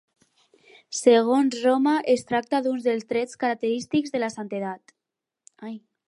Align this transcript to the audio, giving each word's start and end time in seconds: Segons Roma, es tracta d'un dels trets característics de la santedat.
Segons 0.99 1.57
Roma, 1.65 1.93
es 2.13 2.25
tracta 2.31 2.61
d'un 2.67 2.81
dels 2.87 3.05
trets 3.13 3.39
característics 3.43 4.15
de 4.15 4.23
la 4.23 4.31
santedat. 4.37 4.95